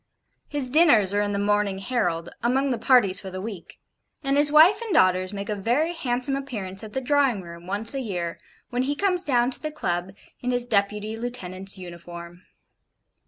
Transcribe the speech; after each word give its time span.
His 0.47 0.71
dinners 0.71 1.13
are 1.13 1.21
in 1.21 1.31
the 1.31 1.37
MORNING 1.37 1.77
HERALD, 1.77 2.29
among 2.41 2.71
the 2.71 2.79
parties 2.79 3.21
for 3.21 3.29
the 3.29 3.39
week; 3.39 3.79
and 4.23 4.35
his 4.35 4.51
wife 4.51 4.81
and 4.81 4.91
daughters 4.91 5.31
make 5.31 5.47
a 5.47 5.53
very 5.55 5.93
handsome 5.93 6.35
appearance 6.35 6.83
at 6.83 6.93
the 6.93 7.01
Drawing 7.01 7.43
Room, 7.43 7.67
once 7.67 7.93
a 7.93 8.01
year, 8.01 8.39
when 8.71 8.81
he 8.81 8.95
comes 8.95 9.23
down 9.23 9.51
to 9.51 9.59
the 9.61 9.69
Club 9.69 10.13
in 10.41 10.49
his 10.49 10.65
Deputy 10.65 11.15
Lieutenant's 11.15 11.77
uniform. 11.77 12.41